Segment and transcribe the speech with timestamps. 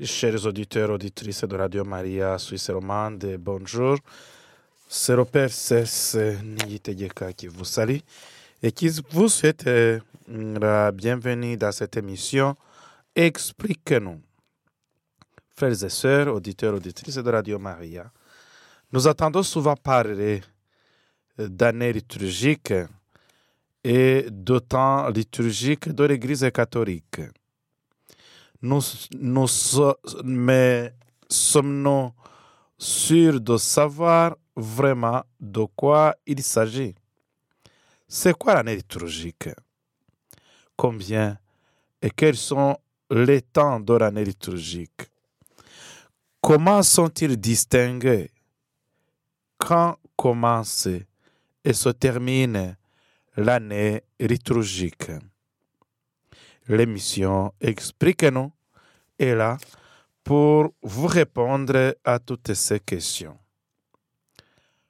[0.00, 3.98] Chers auditeurs, auditrices de Radio Maria Suisse Romande, bonjour.
[4.88, 7.98] C'est Père Cesse Niyitegeka qui vous salue
[8.62, 9.98] et qui vous souhaite euh,
[10.28, 12.54] la bienvenue dans cette émission
[13.12, 14.20] Explique-nous.
[15.56, 18.08] Frères et sœurs, auditeurs, auditrices de Radio Maria,
[18.92, 20.42] nous attendons souvent parler
[21.36, 22.72] d'années liturgiques
[23.82, 27.20] et de temps liturgiques de l'Église catholique.
[28.60, 28.80] Nous,
[29.12, 29.46] nous
[30.24, 30.92] mais
[31.30, 32.10] sommes-nous
[32.76, 36.94] sûrs de savoir vraiment de quoi il s'agit?
[38.08, 39.50] C'est quoi l'année liturgique?
[40.76, 41.38] Combien
[42.02, 42.76] et quels sont
[43.10, 45.02] les temps de l'année liturgique?
[46.40, 48.30] Comment sont-ils distingués?
[49.56, 50.88] Quand commence
[51.64, 52.76] et se termine
[53.36, 55.10] l'année liturgique?
[56.68, 58.52] L'émission Explique-nous
[59.18, 59.56] est là
[60.22, 63.38] pour vous répondre à toutes ces questions.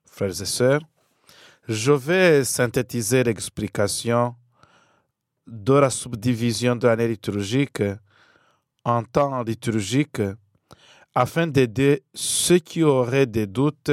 [0.05, 0.81] Frères et sœurs,
[1.69, 4.35] je vais synthétiser l'explication
[5.47, 7.83] de la subdivision de l'année liturgique
[8.85, 10.21] en temps liturgique
[11.15, 13.93] afin d'aider ceux qui auraient des doutes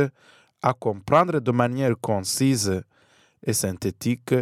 [0.63, 2.81] à comprendre de manière concise
[3.43, 4.33] et synthétique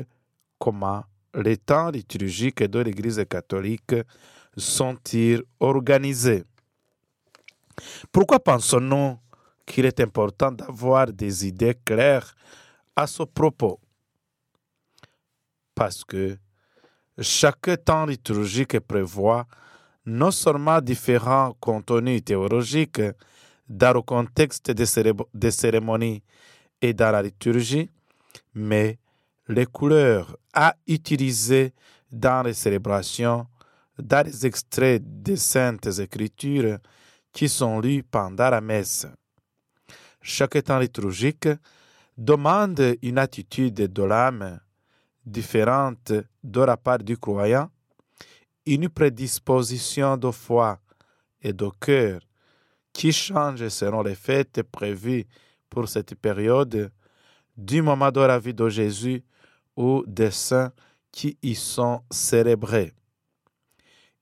[0.58, 1.04] comment
[1.36, 3.96] les temps liturgiques de l'Église catholique
[4.56, 6.44] sont-ils organisés?
[8.12, 9.18] Pourquoi pensons-nous
[9.66, 12.36] qu'il est important d'avoir des idées claires
[12.96, 13.80] à ce propos?
[15.74, 16.38] Parce que
[17.20, 19.48] chaque temps liturgique prévoit
[20.06, 23.02] non seulement différents contenus théologiques
[23.68, 26.22] dans le contexte des cérémonies
[26.82, 27.90] et dans la liturgie,
[28.54, 29.00] mais
[29.48, 31.74] les couleurs à utiliser
[32.12, 33.48] dans les célébrations,
[33.98, 36.78] dans les extraits des saintes écritures
[37.32, 39.08] qui sont lus pendant la messe.
[40.22, 41.50] Chaque temps liturgique
[42.18, 44.60] demande une attitude de l'âme
[45.26, 46.14] différente
[46.44, 47.70] de la part du croyant,
[48.66, 50.80] une prédisposition de foi
[51.42, 52.22] et de cœur
[52.94, 55.26] qui change selon les fêtes prévues
[55.70, 56.92] pour cette période,
[57.58, 59.24] du moment de la vie de Jésus
[59.76, 60.72] ou des saints
[61.12, 62.94] qui y sont célébrés.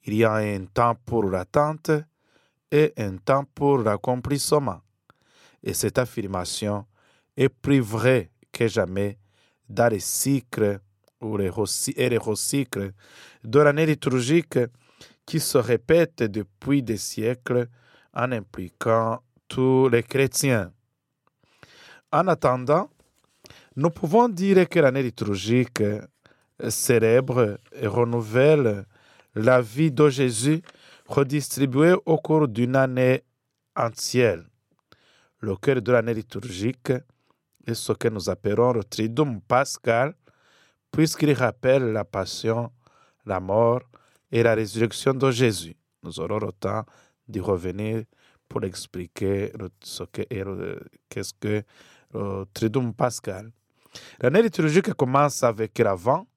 [0.03, 1.91] Il y a un temps pour l'attente
[2.71, 4.81] et un temps pour l'accomplissement.
[5.63, 6.85] Et cette affirmation
[7.37, 9.17] est plus vraie que jamais
[9.69, 10.79] dans les cycles
[11.21, 11.51] ou les
[11.95, 12.93] et les recycles
[13.43, 14.59] de l'année liturgique
[15.25, 17.67] qui se répètent depuis des siècles
[18.13, 20.73] en impliquant tous les chrétiens.
[22.11, 22.89] En attendant,
[23.77, 25.81] nous pouvons dire que l'année liturgique
[26.67, 28.85] célèbre et renouvelle
[29.33, 30.61] la vie de Jésus
[31.07, 33.23] redistribuée au cours d'une année
[33.75, 34.43] entière.
[35.39, 36.91] Le cœur de l'année liturgique
[37.65, 40.15] est ce que nous appelons le Triduum pascal,
[40.91, 42.71] puisqu'il rappelle la passion,
[43.25, 43.81] la mort
[44.31, 45.77] et la résurrection de Jésus.
[46.03, 46.83] Nous aurons le temps
[47.25, 48.03] d'y revenir
[48.49, 51.63] pour expliquer ce qu'est-ce que
[52.13, 53.51] le Triduum pascal.
[54.19, 56.27] L'année liturgique commence avec l'avant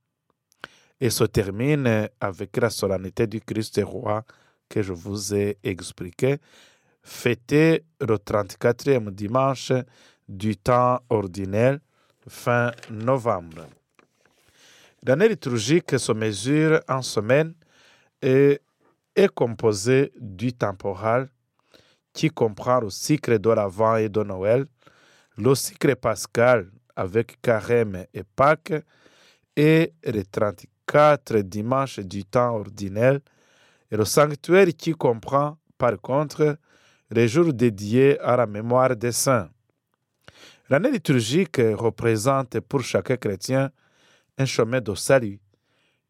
[1.00, 4.24] et se termine avec la solennité du Christ roi
[4.68, 6.38] que je vous ai expliqué,
[7.02, 9.72] fêté le 34e dimanche
[10.28, 11.78] du temps ordinaire,
[12.26, 13.66] fin novembre.
[15.02, 17.54] L'année liturgique se mesure en semaine
[18.22, 18.60] et
[19.14, 21.28] est composée du temporal
[22.14, 24.66] qui comprend le cycle de l'Avent et de Noël,
[25.36, 28.84] le cycle pascal avec Carême et Pâques,
[29.56, 33.18] et les 34 dimanches du temps ordinaire,
[33.90, 36.58] et le sanctuaire qui comprend, par contre,
[37.10, 39.48] les jours dédiés à la mémoire des saints.
[40.68, 43.70] L'année liturgique représente pour chaque chrétien
[44.38, 45.38] un chemin de salut,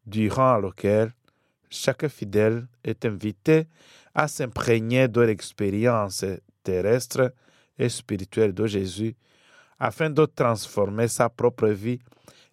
[0.05, 1.11] durant lequel
[1.69, 3.67] chaque fidèle est invité
[4.13, 6.25] à s'imprégner de l'expérience
[6.63, 7.33] terrestre
[7.77, 9.15] et spirituelle de Jésus
[9.79, 11.99] afin de transformer sa propre vie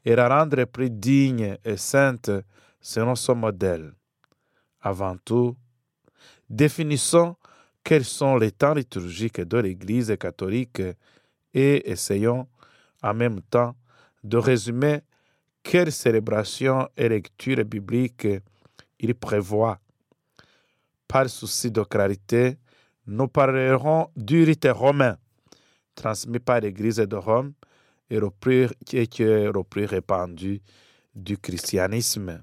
[0.05, 2.31] et la rendre plus digne et sainte
[2.81, 3.93] selon son modèle.
[4.81, 5.57] Avant tout,
[6.51, 7.37] définissons
[7.85, 10.83] quels sont les temps liturgiques de l'Église catholique
[11.55, 12.49] et essayons
[13.03, 13.75] en même temps
[14.23, 15.01] de résumer
[15.63, 18.29] quelles célébrations et lectures bibliques
[18.99, 19.79] il prévoit.
[21.07, 22.59] Par souci de clarité,
[23.07, 25.17] nous parlerons du rite romain,
[25.95, 27.53] transmis par l'Église de Rome
[28.11, 28.19] et
[29.07, 30.61] qui est le plus répandu
[31.15, 32.43] du christianisme.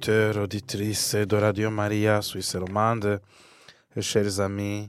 [0.00, 3.20] Auditeurs, auditrices de Radio Maria Suisse romande,
[4.00, 4.88] chers amis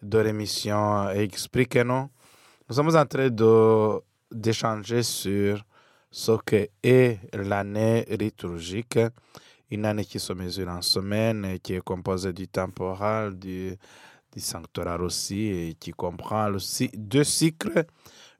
[0.00, 2.08] de l'émission Expliquez-nous.
[2.66, 3.28] Nous sommes en train
[4.30, 5.62] d'échanger sur
[6.10, 8.98] ce que est l'année liturgique,
[9.70, 13.76] une année qui se mesure en semaines, qui est composée du temporal, du,
[14.32, 17.84] du sanctoral aussi, et qui comprend aussi deux cycles,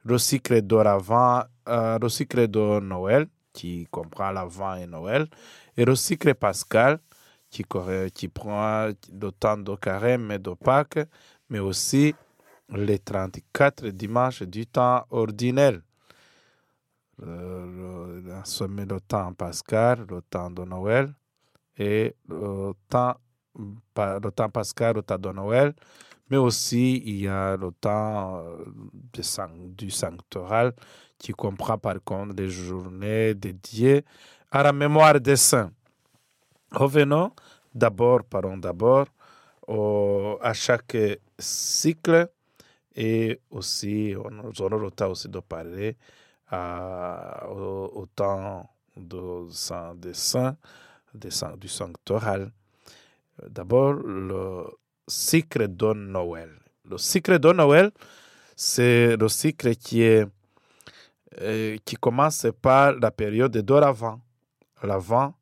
[0.03, 5.27] le cycle d'Oravant, euh, le cycle de Noël, qui comprend l'Avent et Noël,
[5.77, 6.99] et le cycle pascal,
[7.49, 7.63] qui,
[8.13, 11.07] qui prend le temps de carême et de Pâques,
[11.49, 12.15] mais aussi
[12.69, 15.79] les 34 dimanches du temps ordinaire.
[17.19, 21.13] Le, le, le temps pascal, le temps de Noël,
[21.77, 23.15] et le temps,
[23.55, 25.73] le temps pascal, le temps de Noël,
[26.29, 28.65] mais aussi il y a le temps euh,
[29.77, 30.73] du sanctoral
[31.17, 34.03] qui comprend par contre les journées dédiées
[34.53, 35.71] à la mémoire des saints.
[36.71, 37.31] Revenons
[37.73, 39.07] d'abord, parlons d'abord
[40.41, 40.95] à chaque
[41.39, 42.29] cycle
[42.95, 45.97] et aussi on aura le temps aussi de parler
[46.51, 50.55] au, temps de, des saints,
[51.15, 52.51] des saints du sanctoral.
[53.49, 54.65] D'abord, le
[55.07, 56.51] cycle de Noël.
[56.87, 57.89] Le cycle de Noël,
[58.55, 60.27] c'est le cycle qui est
[61.41, 63.61] euh, qui commence par la période de
[64.83, 65.33] l'avant.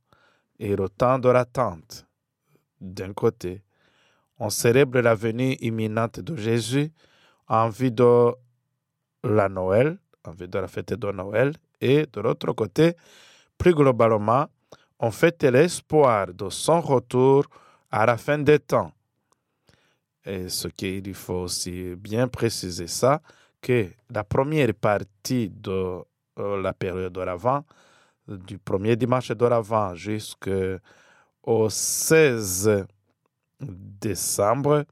[0.59, 2.05] Et le temps de l'attente.
[2.79, 3.63] D'un côté,
[4.38, 6.91] on célèbre la venue imminente de Jésus
[7.48, 8.31] en vue de
[9.24, 12.95] la Noël, en vue de la fête de Noël, et de l'autre côté,
[13.57, 14.48] plus globalement,
[15.00, 17.45] on fête l'espoir de son retour
[17.89, 18.91] à la fin des temps.
[20.24, 23.21] Et ce qu'il faut aussi bien préciser ça,
[23.62, 26.00] que la première partie de
[26.39, 27.63] euh, la période d'Oravant,
[28.38, 32.85] du premier dimanche d'Oravant jusqu'au 16
[33.59, 34.85] décembre,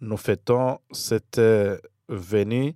[0.00, 1.40] nous fêtons cette
[2.08, 2.74] venue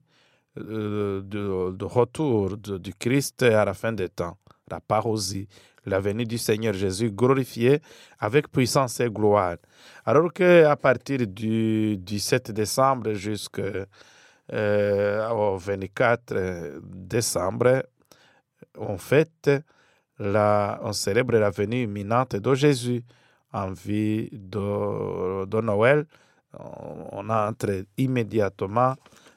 [0.58, 4.38] euh, de, retour du Christ à la fin des temps,
[4.70, 5.48] la parousie,
[5.84, 7.80] la venue du Seigneur Jésus glorifié
[8.18, 9.56] avec puissance et gloire.
[10.04, 13.62] Alors qu'à partir du 17 décembre jusqu'au
[14.52, 17.82] euh, 24 décembre,
[18.78, 19.50] on fête,
[20.18, 23.02] on célèbre la venue imminente de Jésus
[23.52, 26.06] en vie de, de Noël.
[26.58, 28.94] On entre immédiatement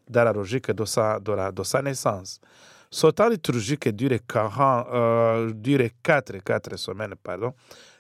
[0.08, 2.40] dans la logique de sa, de, la, de sa naissance.
[2.92, 7.14] Ce temps liturgique dure, 40, euh, dure 4, 4 semaines.
[7.22, 7.54] Pardon.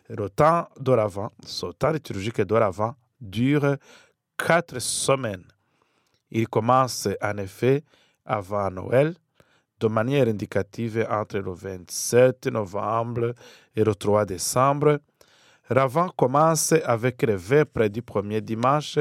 [0.09, 3.75] Le temps d'oravant, ce temps liturgique d'oravant dure
[4.37, 5.43] 4 semaines.
[6.31, 7.83] Il commence en effet
[8.25, 9.13] avant Noël,
[9.79, 13.33] de manière indicative entre le 27 novembre
[13.75, 14.99] et le 3 décembre.
[15.69, 18.97] L'avant commence avec les vêpres du premier dimanche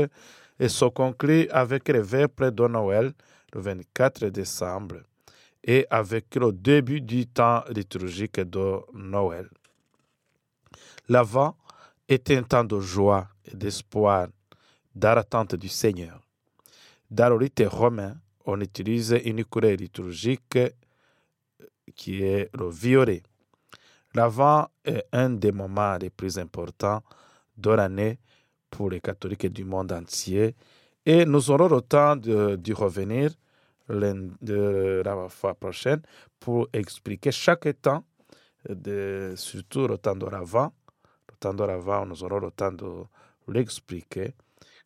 [0.58, 3.12] et se conclut avec les vêpres de Noël,
[3.52, 4.96] le 24 décembre,
[5.64, 9.48] et avec le début du temps liturgique de Noël.
[11.08, 11.56] L'avant
[12.08, 14.28] est un temps de joie et d'espoir,
[14.94, 16.20] d'attente du Seigneur.
[17.10, 18.14] Dans le rite romain,
[18.48, 20.58] on utilise une couleur liturgique
[21.94, 23.22] qui est le violet.
[24.14, 27.02] L'avant est un des moments les plus importants
[27.58, 28.18] de l'année
[28.70, 30.54] pour les catholiques du monde entier.
[31.04, 33.32] Et nous aurons le temps d'y revenir
[33.90, 36.00] de la fois prochaine
[36.40, 38.02] pour expliquer chaque temps,
[38.66, 40.72] de, surtout le temps d'oravant.
[41.30, 43.04] Le temps d'oravant, nous aurons le temps de
[43.46, 44.32] l'expliquer,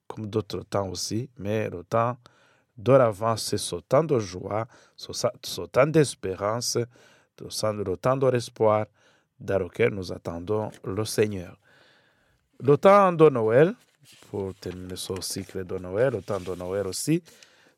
[0.09, 2.16] comme d'autres temps aussi, mais le temps
[2.76, 6.79] d'oravant, c'est ce temps de joie, ce temps d'espérance,
[7.41, 8.87] le temps de l'espoir
[9.38, 11.57] dans lequel nous attendons le Seigneur.
[12.61, 13.75] Le temps de Noël,
[14.31, 17.23] pour terminer ce cycle de Noël, le temps de Noël aussi,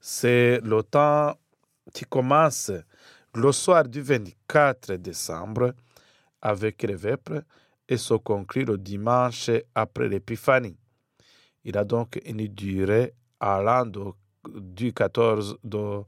[0.01, 1.35] c'est le temps
[1.93, 2.71] qui commence
[3.35, 5.73] le soir du 24 décembre
[6.41, 7.43] avec les vêpres
[7.89, 10.77] et se conclut le dimanche après l'épiphanie.
[11.65, 13.87] Il a donc une durée allant
[14.55, 16.03] du 14 de,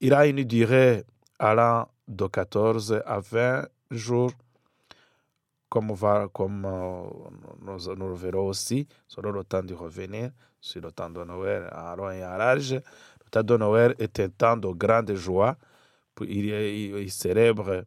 [0.00, 1.04] il a une durée
[1.38, 4.32] allant de 14 à 20 jours
[5.68, 7.02] comme, va, comme euh,
[7.62, 11.68] nous, nous, le verrons aussi, selon le temps de revenir, sur le temps de Noël,
[11.72, 12.74] à long et à large.
[12.74, 15.56] Le temps de Noël est un temps de grande joie.
[16.20, 17.84] Il, il, célèbre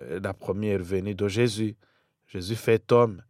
[0.00, 1.76] euh, la première venue de Jésus.
[2.26, 3.20] Jésus fait homme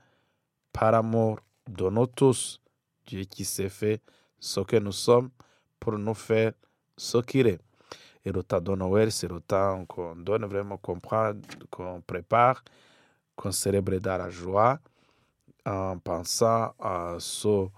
[0.73, 2.61] par amour de nous tous.
[3.05, 4.01] Dieu qui s'est fait
[4.39, 5.31] ce que nous sommes
[5.79, 6.53] pour nous faire
[6.97, 7.61] ce qu'il est.
[8.25, 12.63] Et le temps de Noël, c'est le temps qu'on donne vraiment, qu'on prépare
[13.37, 14.81] qu'on célèbre dans la joie
[15.65, 17.69] en pensant à ce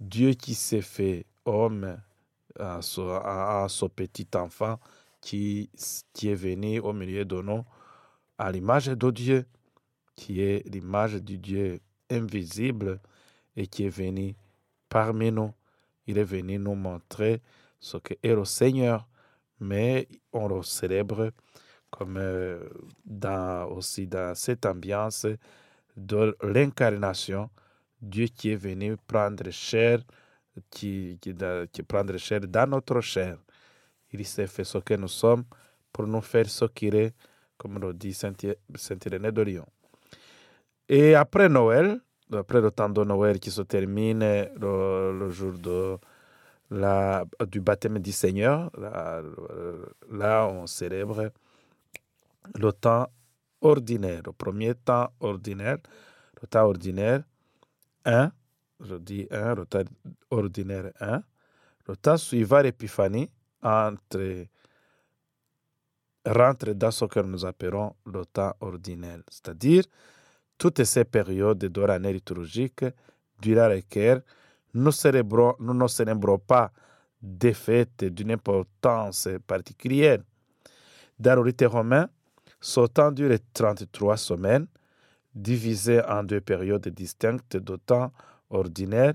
[0.00, 1.96] Dieu qui s'est fait homme,
[2.58, 4.78] à ce, petit enfant
[5.20, 5.70] qui,
[6.12, 7.64] qui est venu au milieu de nous
[8.36, 9.46] à l'image de Dieu,
[10.14, 13.00] qui est l'image du Dieu invisible
[13.56, 14.34] et qui est venu
[14.88, 15.52] parmi nous.
[16.08, 17.42] Il est venu nous montrer
[17.78, 19.06] ce qu'est le Seigneur,
[19.60, 21.30] mais on le célèbre
[21.90, 22.68] comme euh,
[23.04, 25.26] dans, aussi dans cette ambiance
[25.96, 27.50] de l'incarnation,
[28.00, 30.00] Dieu qui est venu prendre chair,
[30.70, 31.34] qui, qui,
[31.72, 33.38] qui prendre chair dans notre chair.
[34.10, 35.44] Il s'est fait ce que nous sommes
[35.92, 37.14] pour nous faire ce qu'il est,
[37.56, 39.66] comme le dit Saint-Irénée de Lyon.
[40.88, 42.00] Et après Noël,
[42.32, 45.52] après le temps de Noël qui se termine le, jour
[47.46, 49.22] du baptême du Seigneur, là,
[50.10, 51.30] là on célèbre
[52.54, 53.08] le temps
[53.60, 55.78] ordinaire, le premier temps ordinaire,
[56.40, 57.22] le temps ordinaire
[58.04, 58.30] 1,
[58.80, 59.82] je dis 1, le temps
[60.30, 61.22] ordinaire 1,
[61.88, 63.30] le temps suivant l'épiphanie
[63.62, 64.46] entre
[66.26, 69.84] rentre dans ce que nous appelons le temps ordinaire, c'est-à-dire
[70.58, 72.84] toutes ces périodes de l'année liturgique
[73.40, 74.22] durant lesquelles
[74.74, 76.72] nous, célébrons, nous ne célébrons pas
[77.22, 80.18] des fêtes d'une importance particulière.
[81.18, 82.08] Dans le rite romain,
[82.94, 84.66] temps dure 33 semaines,
[85.34, 88.12] divisées en deux périodes distinctes de temps
[88.50, 89.14] ordinaire.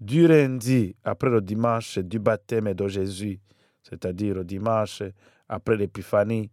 [0.00, 3.38] Du lundi après le dimanche du baptême de Jésus,
[3.82, 5.02] c'est-à-dire le dimanche
[5.48, 6.50] après l'épiphanie,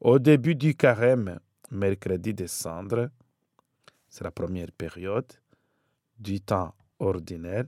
[0.00, 1.38] au début du carême,
[1.70, 3.08] mercredi des cendres,
[4.12, 5.32] c'est la première période
[6.18, 7.64] du temps ordinaire.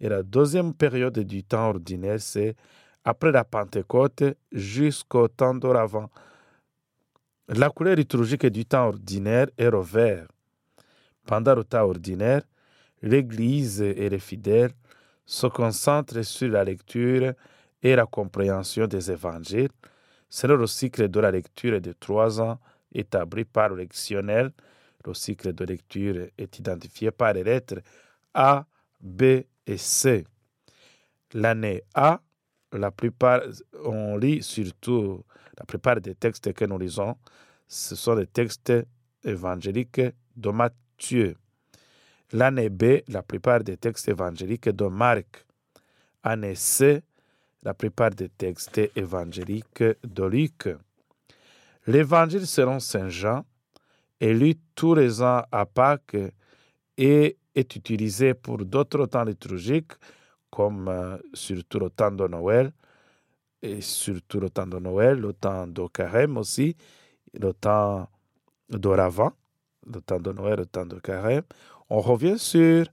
[0.00, 2.56] Et la deuxième période du temps ordinaire, c'est
[3.04, 6.08] après la Pentecôte jusqu'au temps d'Oravant,
[7.48, 10.28] la couleur liturgique du temps ordinaire est le vert.
[11.26, 12.42] Pendant le temps ordinaire,
[13.02, 14.72] l'Église et les fidèles
[15.26, 17.34] se concentrent sur la lecture
[17.82, 19.68] et la compréhension des évangiles
[20.30, 22.58] selon le cycle de la lecture de trois ans
[22.90, 24.50] établi par le lectionnel.
[25.08, 27.80] Le cycle de lecture est identifié par les lettres
[28.34, 28.66] A,
[29.00, 29.22] B
[29.66, 30.26] et C.
[31.32, 32.20] L'année A,
[32.72, 33.40] la plupart,
[33.86, 35.24] on lit surtout
[35.58, 37.16] la plupart des textes que nous lisons,
[37.66, 38.70] ce sont des textes
[39.24, 40.02] évangéliques
[40.36, 41.36] de Matthieu.
[42.32, 45.46] L'année B, la plupart des textes évangéliques de Marc.
[46.22, 47.02] Année C,
[47.62, 50.68] la plupart des textes évangéliques de Luc.
[51.86, 53.46] L'évangile selon Saint Jean
[54.20, 56.16] est lu tous les ans à Pâques
[56.96, 59.92] et est utilisé pour d'autres temps liturgiques,
[60.50, 62.72] comme euh, surtout le temps de Noël,
[63.62, 66.76] et surtout le temps de Noël, le temps de carême aussi,
[67.34, 68.08] le temps
[68.70, 69.32] d'Oravant,
[69.86, 71.42] le temps de Noël, le temps de carême.
[71.90, 72.86] On revient sur,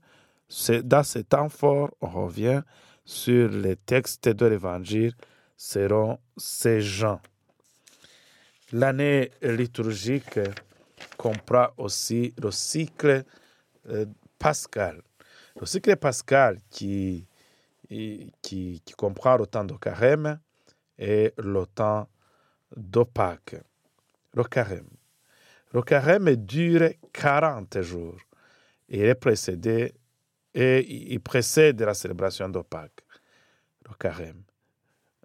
[0.84, 2.62] dans ces temps forts, on revient
[3.04, 5.12] sur les textes de l'Évangile
[5.56, 7.20] selon ces gens.
[8.72, 10.40] L'année liturgique
[11.16, 13.24] comprend aussi le cycle
[13.88, 14.06] euh,
[14.38, 15.02] pascal.
[15.58, 17.26] Le cycle pascal qui,
[18.42, 20.38] qui, comprend le temps de carême,
[20.98, 22.08] et le temps
[22.74, 23.56] de Pâques,
[24.34, 24.88] le carême.
[25.72, 28.18] Le carême dure 40 jours.
[28.88, 29.94] il est précédé
[30.54, 33.04] et il précède la célébration de Pâques,
[33.88, 34.42] le carême.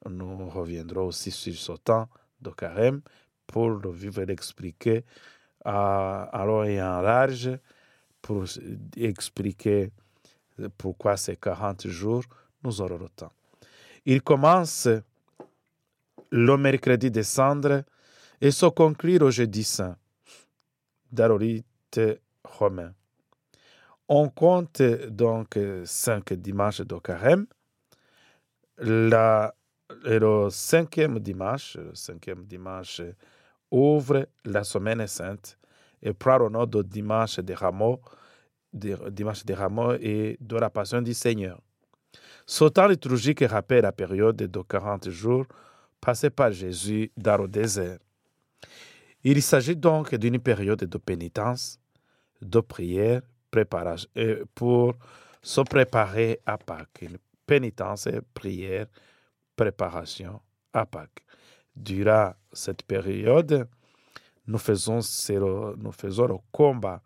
[0.09, 2.09] Nous reviendrons aussi sur ce temps
[2.41, 3.01] de carême
[3.47, 5.05] pour le vivre et l'expliquer
[5.65, 7.57] à, long et en large,
[8.21, 8.45] pour
[8.97, 9.91] expliquer
[10.77, 12.23] pourquoi ces 40 jours,
[12.63, 13.31] nous aurons le temps.
[14.05, 14.87] Il commence
[16.31, 17.83] le mercredi de cendre
[18.39, 19.95] et se conclut au jeudi saint,
[21.11, 21.37] dans
[22.43, 22.93] romain.
[24.07, 27.45] On compte donc cinq dimanches de carême.
[28.77, 29.53] La,
[30.03, 33.01] le cinquième dimanche, le cinquième dimanche
[33.71, 35.57] ouvre la semaine sainte
[36.03, 38.01] et prend le nom de dimanche des rameaux,
[38.73, 41.59] dimanche des rameaux et de la passion du Seigneur.
[42.45, 45.45] Ce temps liturgique rappelle la période de 40 jours
[45.99, 47.99] passés par Jésus dans le désert.
[49.23, 51.79] Il s'agit donc d'une période de pénitence,
[52.41, 54.09] de prière, préparation,
[54.55, 54.95] pour
[55.41, 57.05] se préparer à Pâques.
[57.45, 58.87] pénitence prière,
[59.55, 60.41] préparation
[60.73, 61.23] à Pâques.
[61.75, 63.67] Durant cette période,
[64.47, 64.99] nous faisons,
[65.77, 67.01] nous faisons le combat,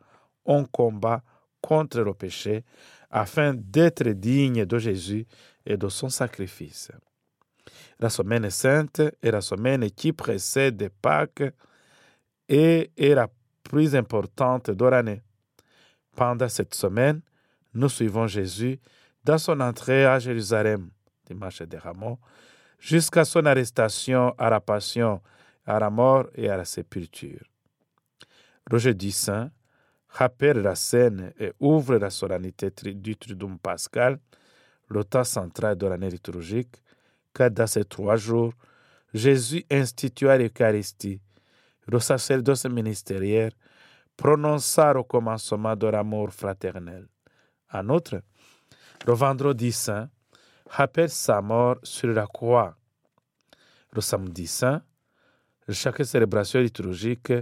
[0.45, 1.21] on combat
[1.61, 2.63] contre le péché
[3.09, 5.25] afin d'être digne de Jésus
[5.65, 6.91] et de son sacrifice.
[7.99, 11.43] La semaine sainte est la semaine qui précède Pâques
[12.49, 13.27] et est la
[13.63, 15.21] plus importante de l'année.
[16.15, 17.21] Pendant cette semaine,
[17.73, 18.79] nous suivons Jésus
[19.23, 20.89] dans son entrée à Jérusalem,
[21.25, 22.19] dimanche des Rameaux,
[22.79, 25.21] jusqu'à son arrestation à la passion,
[25.65, 27.43] à la mort et à la sépulture.
[28.69, 29.51] Le jeudi saint
[30.09, 34.19] rappelle la scène et ouvre la solennité du Triduum pascal,
[34.87, 36.81] le temps central de l'année liturgique,
[37.33, 38.53] car dans ces trois jours,
[39.13, 41.21] Jésus institua l'Eucharistie,
[41.87, 43.51] le sacerdoce ministériel
[44.17, 47.07] prononça au commencement de l'amour fraternel.
[47.71, 48.21] En outre,
[49.05, 50.09] le vendredi saint
[50.69, 52.75] rappelle sa mort sur la croix.
[53.91, 54.81] Le samedi saint,
[55.73, 57.33] chaque célébration liturgique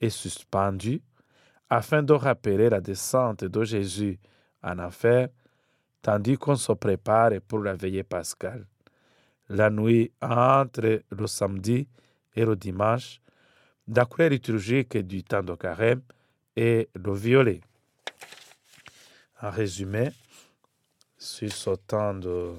[0.00, 1.02] est suspendue
[1.68, 4.18] afin de rappeler la descente de Jésus
[4.62, 5.28] en enfer,
[6.02, 8.66] tandis qu'on se prépare pour la veillée pascale.
[9.48, 11.88] La nuit entre le samedi
[12.34, 13.20] et le dimanche,
[13.88, 16.02] la couleur liturgique du temps de carême
[16.56, 17.60] est le violet.
[19.42, 20.10] En résumé,
[21.18, 22.52] sur ce temps de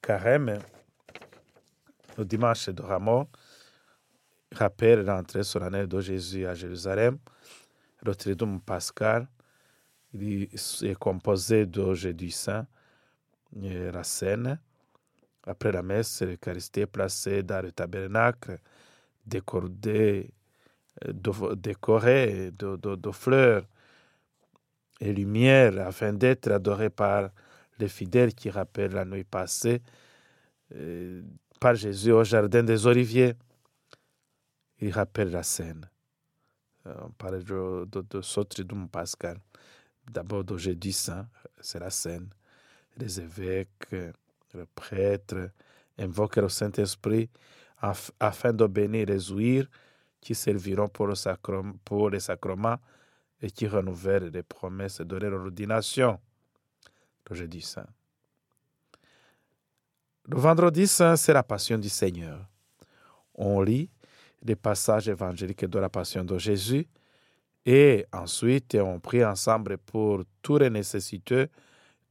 [0.00, 0.58] carême,
[2.16, 3.28] le dimanche de Rameau
[4.52, 7.18] rappelle l'entrée solennelle de Jésus à Jérusalem.
[8.02, 9.28] Le Triduum pascal
[10.12, 10.48] il
[10.82, 12.66] est composé de Jésus Saint
[13.62, 14.58] et la scène.
[15.46, 18.58] Après la messe, l'Eucharistie est placée dans le tabernacle
[19.24, 20.30] décoré,
[21.56, 23.64] décoré de, de, fleurs
[25.00, 27.30] et lumières afin d'être adoré par
[27.78, 29.80] les fidèles qui rappellent la nuit passée
[30.74, 31.22] euh,
[31.58, 33.34] par Jésus au jardin des Oliviers.
[34.80, 35.88] Il rappelle la scène.
[36.86, 39.38] Euh, on parle de, de, de pascal.
[40.10, 41.28] D'abord jeudi saint,
[41.60, 42.28] c'est la scène.
[42.96, 45.50] Les évêques, les prêtres
[45.98, 47.28] invoquent le Saint-Esprit
[48.18, 49.66] afin de bénir les ouïrs
[50.20, 52.78] qui serviront pour, le sacrement, pour les sacrements
[53.40, 56.18] et qui renouvellent les promesses de leur ordination.
[57.28, 57.86] Le jeudi saint.
[60.26, 62.44] Le vendredi saint, c'est la passion du Seigneur.
[63.34, 63.88] On lit
[64.42, 66.86] les passages évangéliques de la passion de Jésus
[67.66, 71.48] et ensuite on prie ensemble pour tous les nécessiteux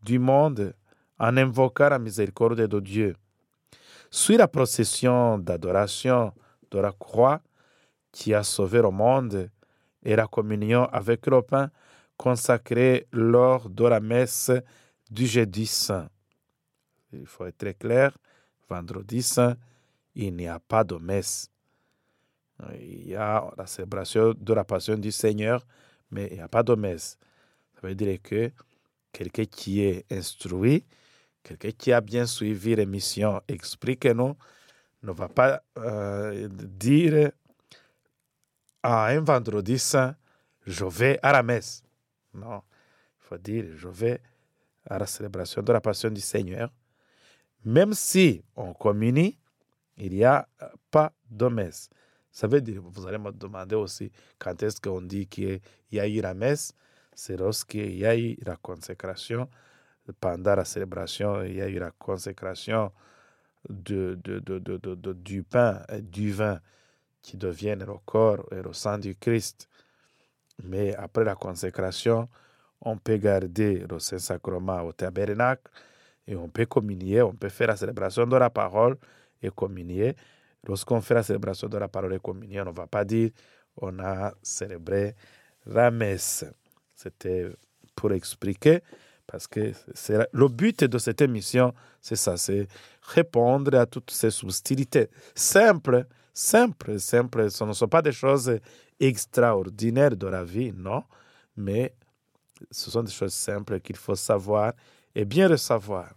[0.04, 0.74] du monde
[1.18, 3.16] en invoquant la miséricorde de Dieu.
[4.12, 6.34] Suit la procession d'adoration
[6.72, 7.42] de la croix
[8.12, 9.50] qui a sauvé le monde
[10.04, 11.70] et la communion avec le pain
[12.18, 14.52] consacré lors de la messe
[15.10, 16.10] du jeudi saint.
[17.12, 18.18] Il faut être très clair,
[18.70, 19.56] vendredi saint,
[20.16, 21.50] il n'y a pas de messe.
[22.80, 25.66] Il y a la célébration de la passion du Seigneur,
[26.12, 27.18] mais il n'y a pas de messe.
[27.76, 28.52] Ça veut dire que
[29.12, 30.86] quelqu'un qui est instruit,
[31.44, 34.36] quelqu'un qui a bien suivi l'émission Explique-nous
[35.04, 37.32] ne va pas euh, dire
[38.84, 40.16] à un vendredi saint,
[40.66, 41.84] je vais à la messe.
[42.34, 42.62] Non,
[43.22, 44.22] il faut dire, je vais
[44.86, 46.70] à la célébration de la Passion du Seigneur.
[47.64, 49.38] Même si on communie,
[49.98, 50.48] il n'y a
[50.92, 51.90] pas de messe.
[52.32, 55.60] Ça veut dire, vous allez me demander aussi quand est-ce qu'on dit qu'il
[55.92, 56.74] y a eu la messe.
[57.14, 59.50] C'est lorsqu'il y a eu la consécration
[60.20, 62.92] pendant la célébration, il y a eu la consécration
[63.70, 66.60] de, de, de, du pain et du vin
[67.22, 69.68] qui deviennent le corps et le sang du Christ.
[70.64, 72.30] Mais après la consécration,
[72.82, 75.72] on peut garder le Saint-Sacrement au tabernacle
[76.28, 78.98] et on peut communier, on peut faire la célébration de la parole
[79.42, 80.16] et communier.
[80.68, 83.32] Lorsqu'on fait la célébration de la parole et communier, on ne va pas dire
[83.78, 85.16] on a célébré
[85.66, 86.46] la messe.
[86.96, 87.50] C'était
[87.96, 88.82] pour expliquer,
[89.28, 89.72] parce que
[90.32, 92.68] le but de cette émission, c'est ça, c'est
[93.02, 97.50] répondre à toutes ces subtilités simples, simples, simples.
[97.52, 98.60] Ce ne sont pas des choses
[99.00, 101.04] extraordinaires de la vie, non,
[101.56, 101.94] mais
[102.72, 104.74] ce sont des choses simples qu'il faut savoir
[105.16, 106.12] et bien le savoir.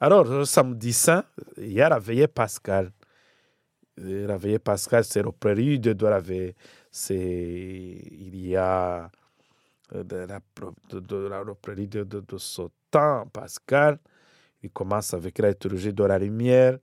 [0.00, 1.24] Alors, samedi saint,
[1.56, 2.92] il y a la veillée pascale.
[3.96, 6.54] La veillée pascale, c'est le prélude de.
[7.10, 9.10] Il y a
[9.94, 10.40] euh, de la,
[10.90, 13.98] de, ce temps pascal.
[14.62, 16.78] Il commence avec la liturgie de la lumière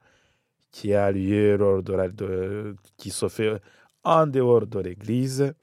[0.71, 3.61] qui a lieu lors de qui se fait
[4.03, 5.53] en dehors de l'église,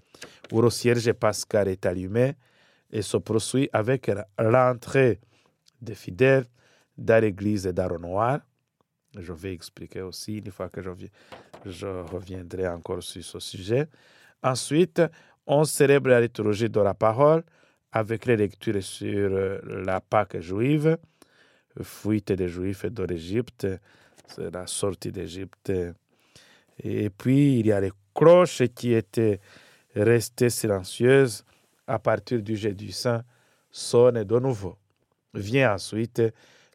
[0.53, 2.35] où le cierge pascal est allumé
[2.91, 5.21] et se poursuit avec l'entrée
[5.81, 6.47] des fidèles
[6.97, 8.41] dans l'église d'Aaron Noir.
[9.19, 13.89] Je vais expliquer aussi une fois que je, reviendrai encore sur ce sujet.
[14.43, 15.03] Ensuite,
[15.47, 17.43] on célèbre la liturgie de la parole
[17.93, 20.99] avec les lectures sur euh, la Pâque juive,
[21.83, 23.67] fuite des Juifs de l'Égypte,
[24.37, 25.73] la sortie d'Égypte.
[26.83, 29.41] Et puis, il y a les cloches qui étaient
[29.95, 31.45] restées silencieuses
[31.87, 33.25] à partir du du Saint
[33.71, 34.77] sonne de nouveau.
[35.35, 36.23] Vient ensuite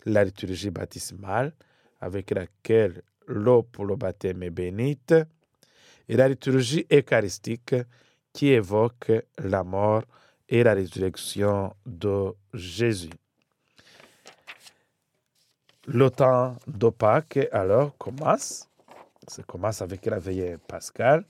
[0.06, 1.54] la liturgie baptismale
[2.04, 5.16] avec laquelle l'eau pour le baptême est bénite
[6.10, 7.76] et la liturgie eucharistique
[8.34, 10.04] qui évoque la mort
[10.50, 13.14] et la résurrection de Jésus.
[15.86, 18.68] Le temps de Pâques alors commence.
[19.28, 21.24] Ça commence avec la veillée pascale,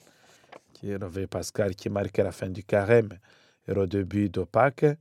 [0.73, 3.09] qui est la veillée pascale qui marque la fin du carême
[3.67, 4.97] et le début de Pâques,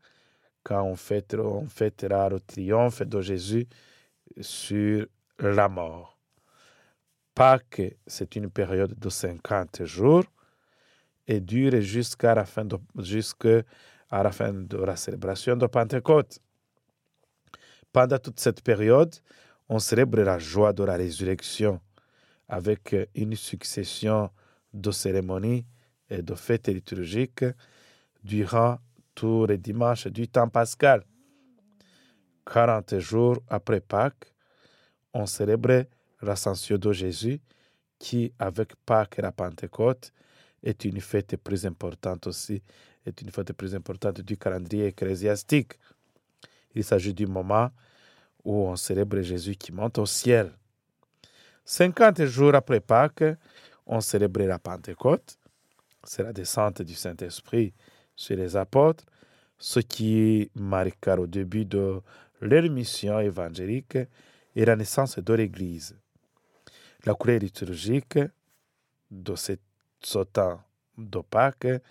[0.63, 3.67] quand on fêtera, le triomphe de Jésus
[4.41, 5.07] sur
[5.49, 6.19] la mort.
[7.35, 10.25] Pâques, c'est une période de 50 jours
[11.27, 12.79] et dure jusqu'à la fin de,
[14.11, 16.41] la fin de la célébration de Pentecôte.
[17.93, 19.15] Pendant toute cette période,
[19.69, 21.81] on célèbre la joie de la résurrection
[22.49, 24.31] avec une succession
[24.73, 25.65] de cérémonies
[26.09, 27.45] et de fêtes liturgiques
[28.23, 28.79] durant
[29.15, 31.05] tous les dimanches du temps pascal.
[32.45, 34.32] 40 jours après Pâques,
[35.15, 35.89] on célébrait
[36.21, 37.41] l'ascension de Jésus
[37.99, 40.13] qui, avec Pâques et la Pentecôte,
[40.63, 42.63] est une fête plus importante aussi,
[43.05, 45.75] est une fête plus importante du calendrier ecclésiastique.
[46.75, 47.71] Il s'agit du moment
[48.45, 50.53] où on célèbre Jésus qui monte au ciel.
[51.65, 53.25] 50 jours après Pâques,
[53.87, 55.37] on célébrait la Pentecôte.
[56.05, 57.73] C'est la descente du Saint-Esprit
[58.17, 59.05] sur les apôtres,
[59.59, 62.01] ce qui marqua au début de
[62.41, 63.99] leur mission évangélique
[64.55, 65.97] et la naissance de l'Église.
[67.05, 68.19] La couleur liturgique
[69.11, 69.61] de cette
[70.05, 70.61] ce temps
[70.99, 71.83] de Pâques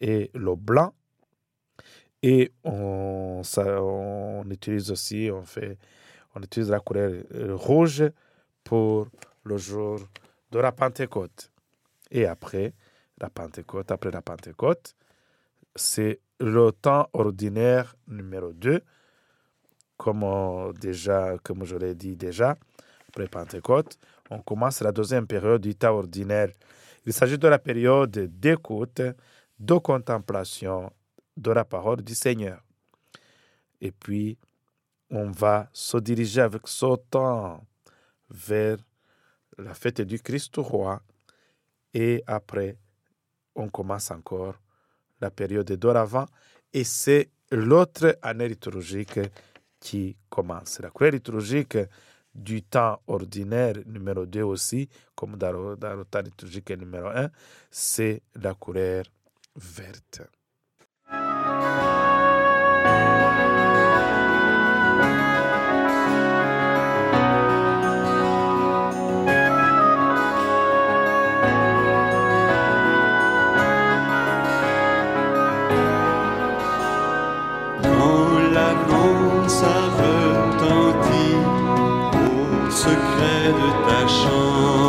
[0.00, 0.92] est le blanc.
[2.22, 3.42] Et on,
[4.50, 5.78] utilise aussi, on, fait,
[6.34, 8.04] on utilise la couleur rouge
[8.64, 9.08] pour
[9.44, 10.00] le jour
[10.50, 11.52] de la Pentecôte.
[12.10, 12.74] Et après
[13.18, 14.94] la Pentecôte, après la Pentecôte,
[15.76, 18.82] c'est le temps ordinaire numéro 2,
[19.98, 22.56] comme, déjà, comme je l'ai dit déjà,
[23.10, 23.98] après Pentecôte,
[24.30, 26.48] on commence la deuxième période du temps ordinaire
[27.08, 29.00] il s'agit de la période d'écoute,
[29.58, 30.92] de contemplation
[31.38, 32.62] de la parole du Seigneur.
[33.80, 34.36] Et puis,
[35.08, 37.64] on va se diriger avec ce temps
[38.28, 38.76] vers
[39.56, 41.00] la fête du Christ roi.
[41.94, 42.76] Et après,
[43.54, 44.56] on commence encore
[45.22, 46.26] la période d'oravant.
[46.74, 49.18] Et c'est l'autre année liturgique
[49.80, 50.80] qui commence.
[50.80, 51.78] La couleur liturgique
[52.34, 57.30] du temps ordinaire numéro 2 aussi, comme dans le, dans le temps liturgique numéro 1,
[57.70, 59.04] c'est la couleur
[59.56, 60.22] verte.
[82.78, 84.87] secret de ta chambre.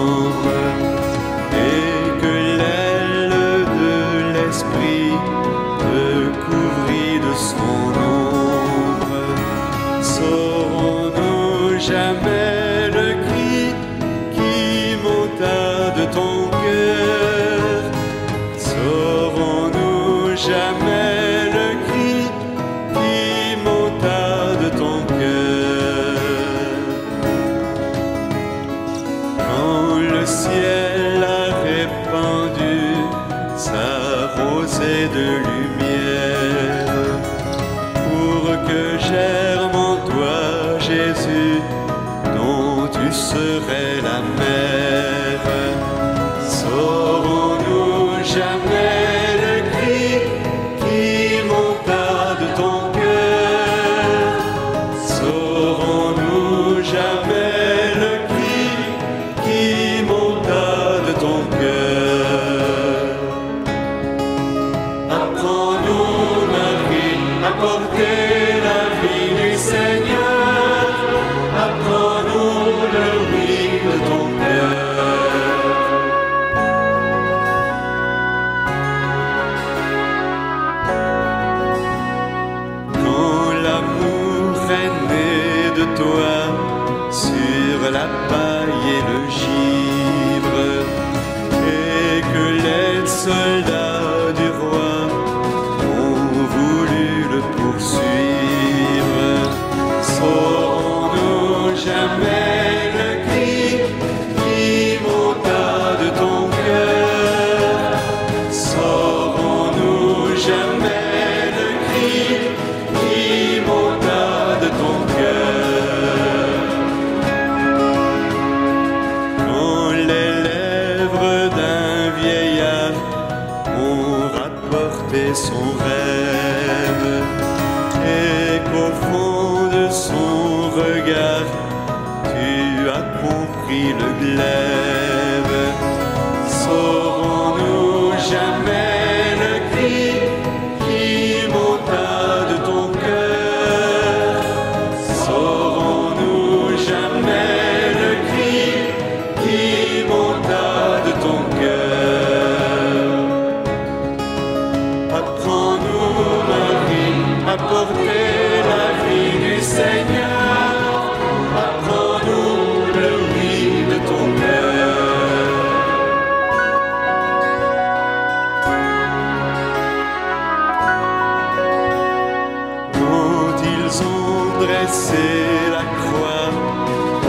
[174.60, 175.28] Dressé
[175.72, 176.52] la croix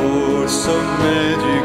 [0.04, 1.59] au sommet du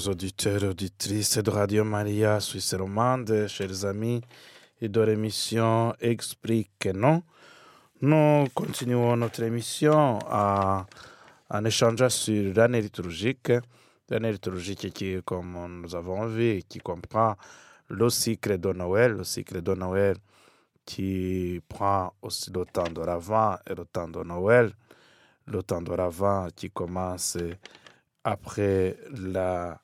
[0.00, 4.22] Chers auditeurs auditrices de Radio Maria Suisse romande, chers amis
[4.80, 7.22] et de l'émission Explique non,
[8.00, 10.86] nous continuons notre émission à-
[11.50, 13.52] en échangeant sur l'année liturgique.
[14.08, 17.34] L'année liturgique qui, comme nous avons vu, qui comprend
[17.88, 20.16] le cycle de Noël, le cycle de Noël
[20.86, 24.72] qui prend aussi le temps de l'Avent et le temps de Noël.
[25.46, 27.36] Le temps de l'Avent qui commence
[28.24, 29.78] après la,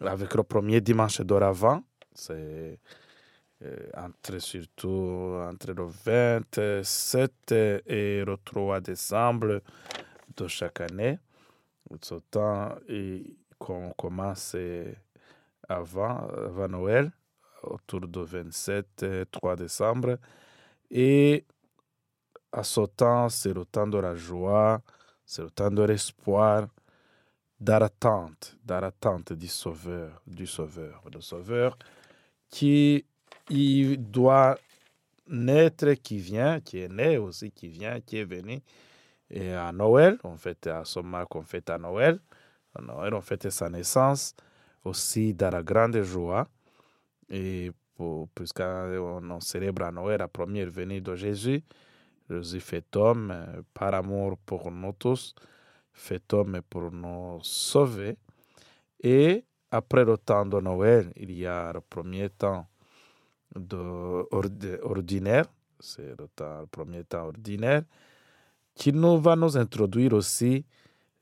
[0.00, 1.82] avec le premier dimanche de l'Avent,
[2.14, 2.78] c'est
[3.62, 7.52] euh, entre surtout entre le 27
[7.86, 9.62] et le 3 décembre
[10.36, 11.18] de chaque année.
[12.02, 12.76] Ce temps
[13.58, 14.92] qu'on commence euh,
[15.68, 17.10] avant, avant Noël,
[17.62, 20.18] autour du 27 et 3 décembre.
[20.90, 21.44] Et
[22.52, 24.80] à ce temps, c'est le temps de la joie,
[25.24, 26.66] c'est le temps de l'espoir,
[27.60, 31.78] d'attente, d'attente du Sauveur, du Sauveur, le Sauveur
[32.50, 33.04] qui
[33.48, 34.56] il doit
[35.28, 38.60] naître, qui vient, qui est né aussi, qui vient, qui est venu.
[39.30, 42.20] Et à Noël, on fête à moment qu'on fête à Noël.
[42.74, 44.34] À Noël, on fête sa naissance
[44.84, 46.48] aussi dans la grande joie.
[47.28, 47.72] Et
[48.34, 51.62] puisqu'on on célèbre à Noël la première venue de Jésus,
[52.28, 55.34] Jésus fait homme euh, par amour pour nous tous,
[55.96, 58.16] fait homme pour nous sauver.
[59.02, 62.66] Et après le temps de Noël, il y a le premier temps
[63.54, 63.76] de
[64.30, 65.46] ordi- ordinaire,
[65.80, 67.82] c'est le premier temps ordinaire,
[68.74, 70.64] qui nous va nous introduire aussi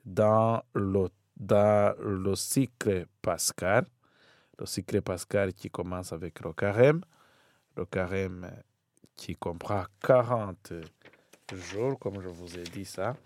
[0.05, 3.87] dans le, dans le cycle pascal,
[4.59, 7.01] le cycle pascal qui commence avec le carême,
[7.77, 8.51] le carême
[9.17, 10.73] qui comprend 40
[11.55, 13.17] jours, comme je vous ai dit ça,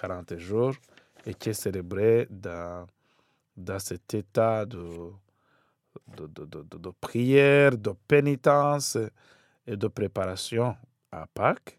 [0.00, 0.74] 40 jours,
[1.26, 2.86] et qui est célébré dans,
[3.56, 5.12] dans cet état de,
[6.16, 8.96] de, de, de, de- prière, de pénitence
[9.66, 10.76] et de préparation
[11.10, 11.78] à Pâques.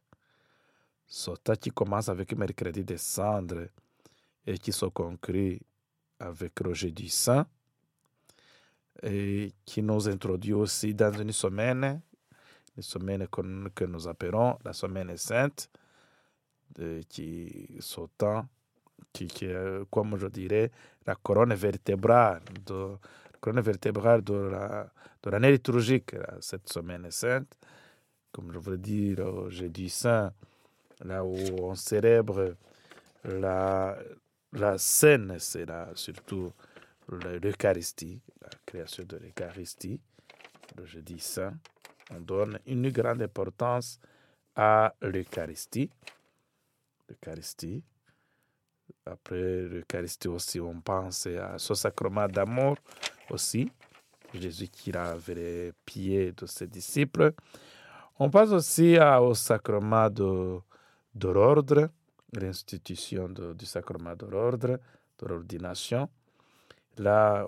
[1.44, 3.68] Temps qui commence avec mercredi des cendres
[4.46, 5.60] et qui se conclut
[6.20, 7.48] avec le jeudi saint
[9.02, 12.02] et qui nous introduit aussi dans une semaine,
[12.78, 15.70] une semaine que nous appelons la semaine sainte,
[17.08, 18.46] qui sautant,
[19.14, 20.72] qui, qui est, comme je dirais,
[21.06, 22.74] la colonne vertébrale de,
[23.34, 27.54] la colonne vertébrale de la- de l'année liturgique, cette semaine sainte.
[28.32, 30.32] Comme je veux dire, au jeudi saint,
[31.04, 32.56] là où on célèbre
[33.26, 33.98] la,
[34.54, 36.52] la scène, c'est là surtout
[37.10, 40.00] le- l'Eucharistie, la création de l'Eucharistie,
[40.78, 41.54] le jeudi saint.
[42.12, 44.00] On donne une grande importance
[44.56, 45.90] à l'Eucharistie.
[47.10, 47.84] L'Eucharistie.
[49.06, 52.78] Après l'Eucharistie aussi, on pense à ce sacrement d'amour
[53.30, 53.72] aussi.
[54.34, 57.34] Jésus qui lave les pieds de ses disciples.
[58.20, 60.60] On pense aussi au sacrement de,
[61.16, 61.90] de l'ordre,
[62.34, 64.80] l'institution du sacrement de l'ordre,
[65.20, 66.10] de l'ordination.
[66.98, 67.48] Là,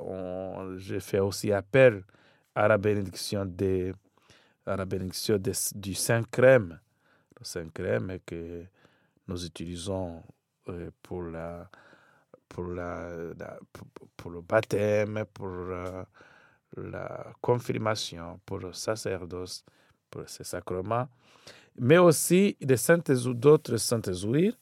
[0.78, 2.04] j'ai fait aussi appel
[2.56, 3.94] à la bénédiction, des,
[4.66, 5.38] à la bénédiction
[5.76, 6.80] du Saint-Crème.
[7.40, 8.64] Le Saint-Crème que
[9.32, 10.22] nous utilisons
[10.70, 11.70] euh, pour, la,
[12.50, 13.10] pour, la,
[14.18, 16.04] pour, le baptême, pour euh,
[16.78, 19.64] la confirmation, pour le sacerdoce,
[20.10, 21.08] pour ces sacrements.
[21.80, 24.56] Mais aussi d'autres saintes huiles.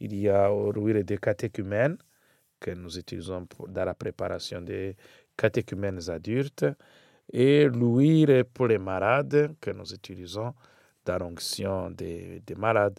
[0.00, 1.96] Il y a l'huile des catéchumènes
[2.58, 4.96] que nous utilisons dans la préparation des
[5.36, 6.66] catéchumènes adultes
[7.32, 10.54] et l'huile pour les malades que nous utilisons
[11.04, 12.98] dans l'onction des, des malades.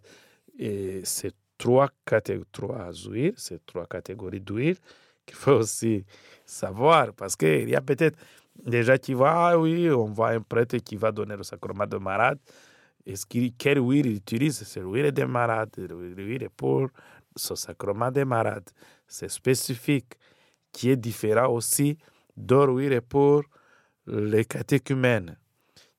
[0.57, 4.77] Et ces trois, caté- trois huiles, ces trois catégories d'huile
[5.25, 6.05] qu'il faut aussi
[6.45, 8.17] savoir parce qu'il y a peut-être
[8.65, 11.87] des gens qui vont, ah oui, on voit un prêtre qui va donner le sacrement
[11.87, 12.39] de malade.
[13.05, 14.63] Est-ce qu'il, quelle huile il utilise?
[14.63, 16.89] C'est l'huile des malades, l'huile pour
[17.35, 18.69] ce sacrement des malades.
[19.07, 20.13] C'est spécifique,
[20.71, 21.97] qui est différent aussi
[22.37, 23.43] de l'huile pour
[24.07, 25.37] les catéchumènes,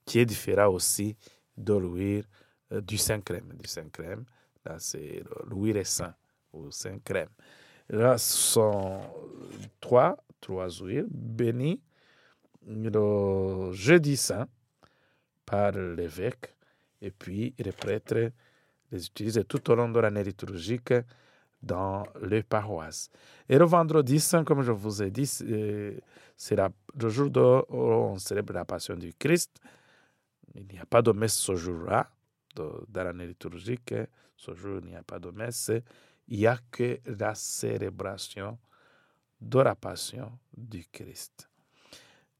[0.05, 1.15] qui est différent aussi
[1.57, 2.25] de l'huile
[2.71, 3.53] euh, du Saint-Crème.
[3.61, 4.25] Du Saint-Crème,
[4.65, 6.13] là, c'est l'huile saint
[6.53, 7.29] ou Saint-Crème.
[7.89, 9.01] Là, ce sont
[9.79, 11.81] trois, trois huiles bénies
[12.65, 14.47] le jeudi saint
[15.45, 16.55] par l'évêque
[17.01, 18.31] et puis les prêtres
[18.91, 20.93] les utilisent tout au long de l'année liturgique
[21.61, 23.09] dans les paroisses.
[23.49, 27.29] Et le vendredi saint, comme je vous ai dit, c'est le jour
[27.69, 29.59] où on célèbre la passion du Christ.
[30.55, 32.09] Il n'y a pas de messe ce jour-là,
[32.55, 33.93] dans l'année liturgique.
[34.35, 35.71] Ce jour, il n'y a pas de messe.
[36.27, 38.57] Il n'y a que la célébration
[39.39, 41.49] de la passion du Christ.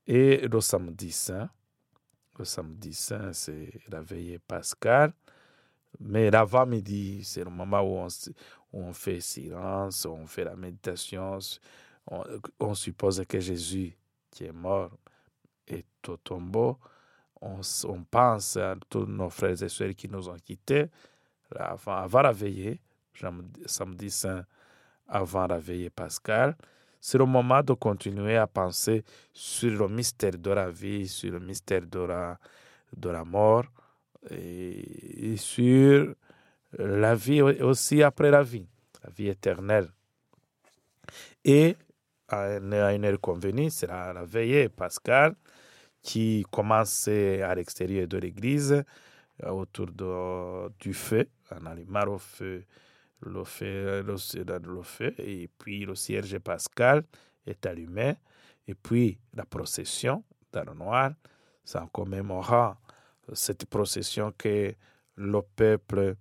[0.07, 1.49] Et le samedi saint,
[2.37, 5.13] le samedi saint, c'est la veillée pascale.
[5.99, 8.07] Mais l'avant-midi, c'est le moment où
[8.73, 11.37] on, fait silence, on fait la méditation.
[12.59, 13.95] On, suppose que Jésus,
[14.31, 14.91] qui est mort,
[15.67, 16.79] est au tombeau.
[17.39, 20.89] On, on pense à tous nos frères et sœurs qui nous ont quittés
[21.55, 22.79] avant, la veillée,
[23.65, 24.45] samedi- saint,
[25.07, 26.55] avant la veillée pascale.
[26.99, 31.39] C'est le moment de continuer à penser sur le mystère de la vie, sur le
[31.39, 32.39] mystère de la,
[32.95, 33.65] de la mort
[34.31, 36.15] et, sur
[36.77, 38.67] la vie au- aussi après la vie,
[39.03, 39.89] la vie éternelle.
[41.43, 41.75] Et
[42.29, 45.35] à une, heure convenue, c'est la, la veillée pascale
[46.01, 48.83] qui commence à l'extérieur de l'église,
[49.47, 49.87] autour
[50.79, 52.63] du feu, en allumant au feu
[53.25, 54.15] le feu, le,
[54.75, 57.03] le feu, et puis le cierge pascal
[57.45, 58.15] est allumé,
[58.67, 61.11] et puis la procession dans le noir,
[61.63, 62.75] ça en commémorant
[63.33, 64.73] cette procession que
[65.15, 66.15] le peuple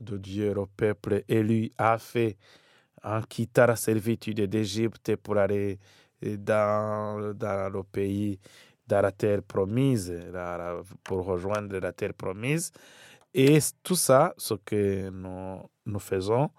[0.00, 2.36] de Dieu, le peuple élu, a fait
[3.02, 5.78] en quittant la servitude d'Égypte pour aller
[6.22, 8.38] dans, dans le pays,
[8.90, 10.12] dans la terre promise,
[11.04, 12.72] pour rejoindre la terre promise.
[13.32, 16.50] Et tout ça, ce que nous, nous faisons,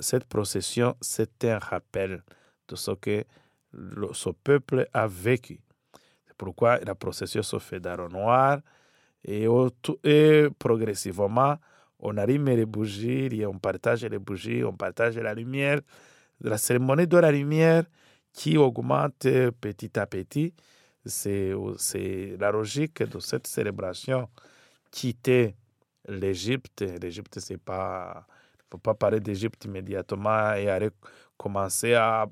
[0.00, 2.22] cette procession, c'est un rappel
[2.68, 3.24] de ce que
[4.12, 5.60] ce peuple a vécu.
[6.26, 8.60] C'est pourquoi la procession se fait dans le noir
[9.24, 9.48] et,
[10.58, 11.56] progressivement,
[11.98, 15.80] on allume les bougies on partage les bougies, on partage la lumière.
[16.40, 17.84] La cérémonie de la lumière
[18.32, 19.26] qui augmente
[19.60, 20.52] petit à petit,
[21.06, 24.28] c'est la logique de cette célébration.
[24.90, 25.54] Quitter
[26.08, 28.26] l'Égypte, l'Égypte, c'est pas.
[28.26, 30.90] Il ne faut pas parler d'Égypte immédiatement et aller
[31.36, 32.26] commencer à,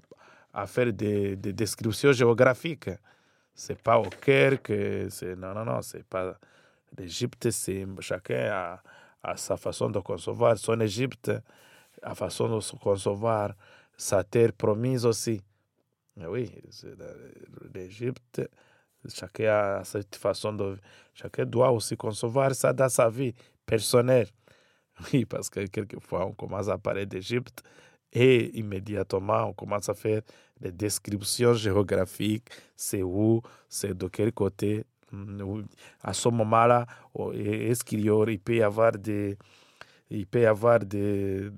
[0.53, 2.91] à faire des, des descriptions géographiques.
[3.55, 5.09] C'est pas au Caire que.
[5.37, 6.39] Non, non, non, c'est pas.
[6.97, 7.87] L'Égypte, c'est.
[8.01, 8.83] Chacun a,
[9.23, 11.31] a sa façon de concevoir son Égypte,
[12.03, 13.55] a façon de concevoir
[13.97, 15.43] sa terre promise aussi.
[16.21, 16.51] Eh Oui,
[17.75, 18.43] l'Égypte,
[19.09, 20.79] Chacun a cette façon de.
[21.15, 23.35] Chacun doit aussi concevoir ça dans sa vie
[23.67, 24.29] personnelle.
[25.13, 27.63] Oui, parce que quelquefois, on commence à parler d'Égypte
[28.13, 30.21] et immédiatement, on commence à faire
[30.61, 32.49] des descriptions géographiques.
[32.77, 34.85] C'est où, c'est de quel côté.
[35.11, 35.63] Mm,
[36.03, 39.39] à ce moment-là, oh, est-ce qu'il y aurait, il peut y avoir des,
[40.11, 41.51] il peut y avoir des,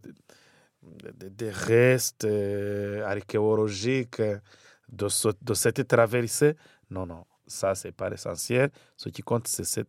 [1.41, 4.21] restes euh, archéologiques
[4.89, 5.09] de,
[5.43, 6.57] de cette traversée.
[6.91, 8.71] Non, non, ça, c'est pas l'essentiel.
[8.97, 9.89] Ce qui compte, c'est cette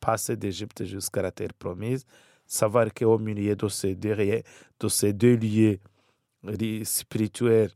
[0.00, 2.04] passée d'Égypte jusqu'à la terre promise.
[2.46, 5.78] Savoir qu'au milieu de ces deux, de ces deux lieux
[6.84, 7.70] spirituels,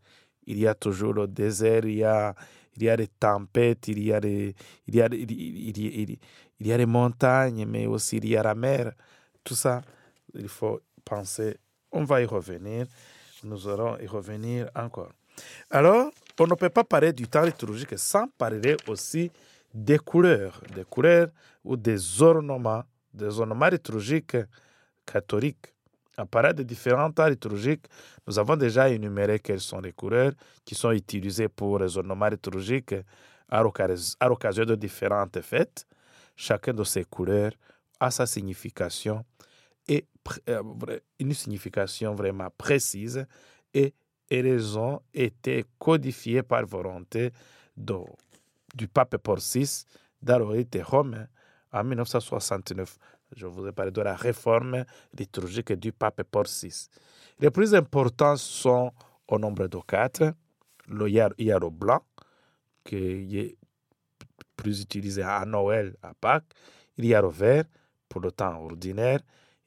[0.46, 2.34] il y a toujours le désert, il y a,
[2.76, 4.54] il y a des tempêtes, il y a des,
[4.86, 6.18] il y a, il, il,
[6.60, 8.92] il y a des montagnes, mais aussi il y a la mer.
[9.42, 9.80] Tout ça,
[10.34, 11.56] il faut penser.
[11.92, 12.86] On va y revenir.
[13.44, 15.12] Nous allons y revenir encore.
[15.70, 19.30] Alors, on ne peut pas parler du temps liturgique sans parler aussi
[19.72, 21.28] des couleurs, des couleurs
[21.64, 22.82] ou des ornements,
[23.12, 24.36] des ornements liturgiques
[25.06, 25.74] catholiques.
[26.16, 27.86] En parlant de différents temps liturgiques,
[28.26, 30.32] nous avons déjà énuméré quelles sont les couleurs
[30.64, 32.94] qui sont utilisées pour les ornements liturgiques
[33.48, 35.86] à l'occasion de différentes fêtes.
[36.34, 37.52] Chacune de ces couleurs
[38.00, 39.24] a sa signification
[41.18, 43.26] une signification vraiment précise
[43.74, 43.94] et
[44.30, 47.30] elles ont été codifiées par volonté
[47.76, 49.84] du pape Paul VI
[50.20, 51.26] dans le rite romain
[51.72, 52.98] en 1969.
[53.36, 54.84] Je vous ai parlé de la réforme
[55.16, 56.46] liturgique du pape Paul.
[57.40, 58.92] Les plus importants sont
[59.28, 60.34] au nombre de quatre.
[60.88, 62.02] Le hiero blanc,
[62.84, 63.56] qui est
[64.56, 66.54] plus utilisé à Noël, à Pâques.
[66.96, 67.64] Il y a vert
[68.08, 69.20] pour le temps ordinaire.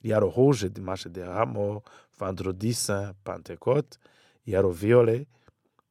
[0.10, 1.84] A le rouge, dimanche des rameaux,
[2.18, 3.99] vendredi saint, Pentecôte.
[4.45, 5.28] Il y a le violet,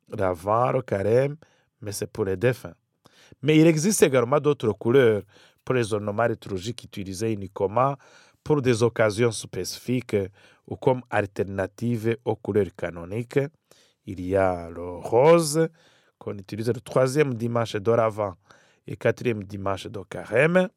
[0.08, 1.36] l'avant, le carême,
[1.80, 2.74] mais c'est pour les défunts.
[3.42, 5.22] Mais il existe également d'autres couleurs
[5.64, 7.96] pour les ornements liturgiques utilisés uniquement
[8.42, 10.16] pour des occasions spécifiques
[10.66, 13.38] ou comme alternative aux couleurs canoniques.
[14.06, 15.68] Il y a le rose
[16.18, 18.34] qu'on utilise le troisième dimanche d'Oravant
[18.86, 20.68] et quatrième dimanche de Carême.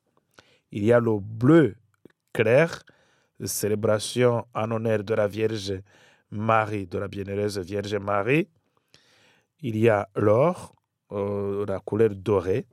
[0.72, 1.76] Il y a le bleu
[2.32, 2.84] clair,
[3.48, 5.82] célébration en honneur de la Vierge
[6.32, 8.48] Marie, de la bienheureuse Vierge Marie.
[9.62, 10.76] Il y a l'or,
[11.12, 12.66] euh, la couleur dorée,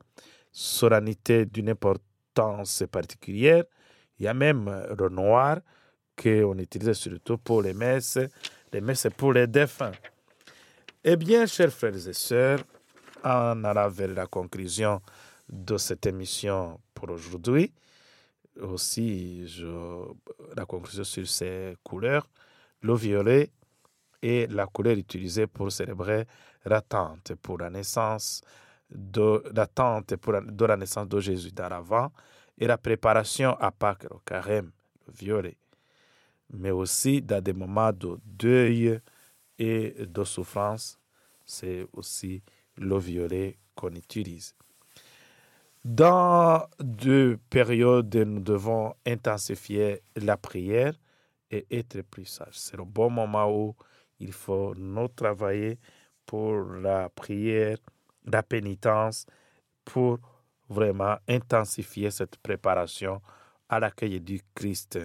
[0.51, 3.63] solennité d'une importance particulière.
[4.19, 5.59] Il y a même le noir
[6.21, 8.19] qu'on utilise surtout pour les messes,
[8.71, 9.91] les messes pour les défunts.
[11.03, 12.59] Eh bien, chers frères et sœurs,
[13.23, 15.01] en allant vers la conclusion
[15.49, 17.73] de cette émission pour aujourd'hui,
[18.61, 19.45] aussi
[20.55, 22.27] la conclusion sur ces couleurs,
[22.81, 23.51] le violet
[24.21, 26.25] est la couleur utilisée pour célébrer
[26.65, 28.41] l'attente pour la naissance
[28.89, 32.11] de l'attente pour la, de la naissance de Jésus dans l'avant
[32.57, 34.71] et la préparation à Pâques, le carême,
[35.07, 35.57] le violet,
[36.53, 38.99] mais aussi dans des moments de deuil
[39.57, 40.99] et de souffrance,
[41.45, 42.43] c'est aussi
[42.77, 44.53] le violet qu'on utilise.
[45.83, 50.93] Dans deux périodes, nous devons intensifier la prière
[51.49, 52.53] et être plus sages.
[52.53, 53.75] C'est le bon moment où
[54.19, 55.79] il faut nous travailler
[56.27, 57.77] pour la prière,
[58.25, 59.25] la pénitence,
[59.83, 60.19] pour
[60.69, 63.19] vraiment intensifier cette préparation
[63.67, 64.99] à l'accueil du Christ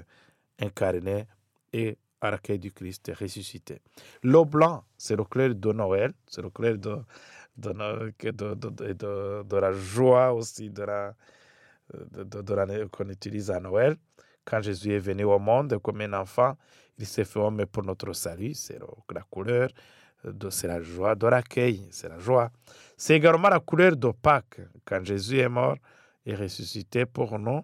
[0.60, 1.26] incarné
[1.72, 3.80] et à l'accueil du Christ ressuscité.
[4.22, 6.98] L'eau blanc, c'est le clair de Noël, c'est le clair de,
[7.56, 11.14] de, la joie aussi de la,
[11.92, 13.96] de, qu'on utilise à Noël.
[14.44, 16.56] Quand Jésus est venu au monde comme un enfant,
[16.98, 18.54] il s'est fait homme pour notre salut.
[18.54, 18.78] C'est
[19.12, 19.70] la couleur,
[20.50, 22.50] c'est la joie de l'accueil, c'est la joie.
[22.96, 24.60] C'est également la couleur de Pâques.
[24.84, 25.76] Quand Jésus est mort
[26.24, 27.62] et ressuscité pour nous,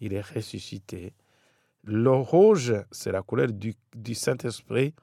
[0.00, 1.14] il est ressuscité.
[1.84, 4.94] Le rouge, c'est la couleur du, du Saint-Esprit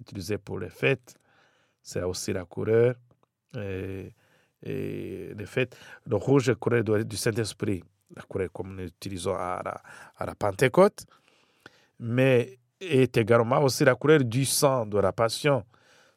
[0.00, 1.14] utilisée pour les fêtes.
[1.82, 2.94] C'est aussi la couleur
[3.56, 4.12] et,
[4.62, 5.76] et les fêtes.
[6.06, 7.82] Le rouge couleur du Saint-Esprit,
[8.14, 9.62] la couleur comme nous utilisons à
[10.20, 11.04] la, Pentecôte.
[11.98, 15.64] Mais est également aussi la couleur du sang de la passion.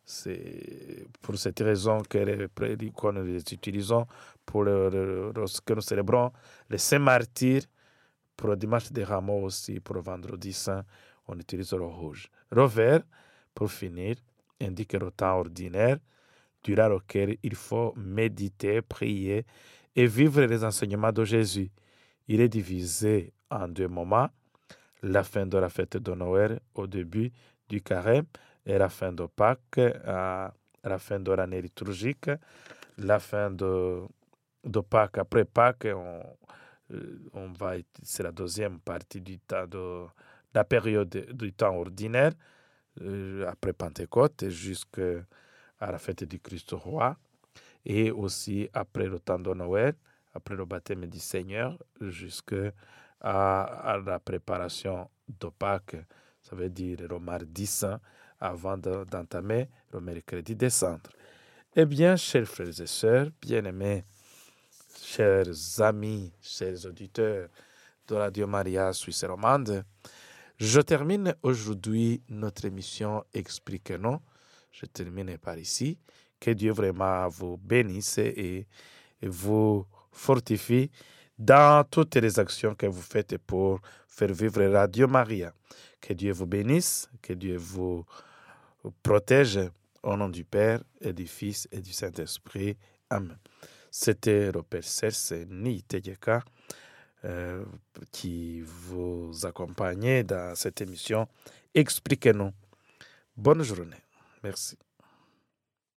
[0.04, 4.06] C'est pour cette raison que, que nous utilisons
[4.46, 6.32] pour le, lorsque nous célébrons
[6.70, 7.64] les saints martyrs,
[8.38, 10.84] pour le dimanche des rameaux aussi, pour le vendredi saint,
[11.28, 12.30] on utilise le rouge.
[12.52, 13.02] Le vert,
[13.54, 14.16] pour finir,
[14.62, 15.98] indique le temps ordinaire
[16.66, 19.46] durant lequel il faut méditer, prier
[19.96, 21.70] et vivre les enseignements de Jésus.
[22.28, 24.30] Il est divisé en deux moments
[25.04, 27.32] la fin de la fête de Noël au début
[27.70, 28.26] du carême
[28.66, 30.54] et la fin de Pâques à
[30.84, 32.32] la fin de l'année liturgique,
[32.98, 34.02] la fin de
[34.90, 35.20] Pâques.
[35.20, 36.22] Après Pâques, on,
[36.92, 40.06] euh, va, c'est la deuxième partie du temps de,
[40.56, 42.32] la période du temps ordinaire,
[43.02, 45.22] euh, après Pentecôte jusqu'à
[45.82, 47.18] la fête du Christ roi,
[47.86, 49.94] et aussi après le temps de Noël,
[50.34, 52.72] après le baptême du Seigneur, jusqu'à
[53.22, 55.98] à la préparation de Pâques,
[56.42, 58.00] ça veut dire le mardi saint,
[58.40, 61.10] avant d'entamer le mercredi des cendres.
[61.76, 64.04] Eh bien, chers frères et sœurs, bien-aimés,
[65.02, 65.48] chers
[65.80, 67.50] amis, chers auditeurs
[68.08, 69.84] de Radio Maria Suisse romande,
[70.58, 74.20] je termine aujourd'hui notre émission Expliquez-nous.
[74.80, 75.98] Je termine par ici.
[76.40, 78.68] Que Dieu vraiment vous bénisse et
[79.22, 80.92] vous fortifie
[81.38, 85.54] dans toutes les actions que vous faites pour faire vivre Radio Maria.
[86.02, 88.06] Que Dieu vous bénisse, que Dieu vous
[89.02, 89.60] protège
[90.04, 92.78] au nom du Père et du Fils et du Saint-Esprit.
[93.10, 93.38] Amen.
[93.90, 95.84] C'était Robert Serse Ni
[97.24, 97.66] euh,
[98.12, 101.28] qui vous accompagnait dans cette émission.
[101.74, 102.52] Expliquez-nous.
[103.38, 104.05] Bonne journée.
[104.46, 104.78] Merci.